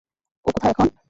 ও 0.45 0.47
কোথায় 0.47 0.71
এখন? 0.71 0.87